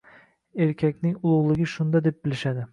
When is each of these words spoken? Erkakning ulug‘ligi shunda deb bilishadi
Erkakning 0.65 1.15
ulug‘ligi 1.33 1.71
shunda 1.77 2.05
deb 2.09 2.21
bilishadi 2.25 2.69